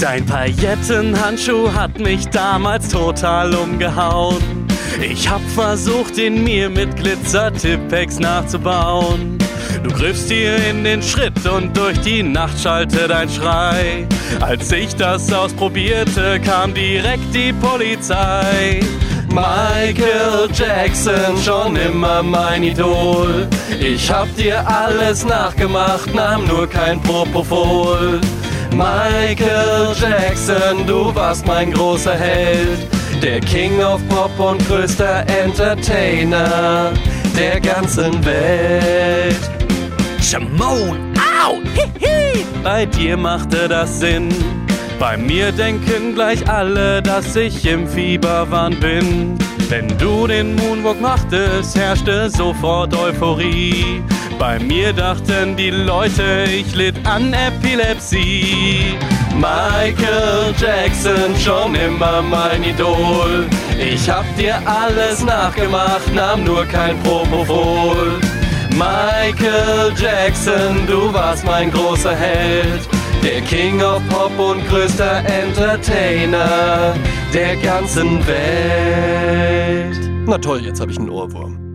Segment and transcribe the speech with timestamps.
[0.00, 4.66] Dein Paillettenhandschuh hat mich damals total umgehauen.
[5.00, 9.38] Ich hab versucht, ihn mir mit Glitzer-Tippex nachzubauen.
[9.82, 14.06] Du griffst dir in den Schritt und durch die Nacht schallte dein Schrei.
[14.40, 18.80] Als ich das ausprobierte, kam direkt die Polizei.
[19.28, 23.48] Michael Jackson, schon immer mein Idol.
[23.80, 28.20] Ich hab dir alles nachgemacht, nahm nur kein Propofol.
[28.72, 32.86] Michael Jackson, du warst mein großer Held.
[33.22, 36.92] Der King of Pop und größter Entertainer
[37.36, 39.40] der ganzen Welt.
[40.20, 42.44] Shimon, au, hihi.
[42.62, 44.28] Bei dir machte das Sinn.
[44.98, 49.38] Bei mir denken gleich alle, dass ich im Fieberwahn bin.
[49.68, 54.02] Wenn du den Moonwalk machtest, herrschte sofort Euphorie.
[54.38, 58.94] Bei mir dachten die Leute, ich litt an Epilepsie.
[59.34, 63.46] Michael Jackson, schon immer mein Idol.
[63.78, 68.20] Ich hab dir alles nachgemacht, nahm nur kein Propofol.
[68.72, 72.86] Michael Jackson, du warst mein großer Held.
[73.22, 76.94] Der King of Pop und größter Entertainer
[77.32, 79.98] der ganzen Welt.
[80.26, 81.65] Na toll, jetzt habe ich einen Ohrwurm.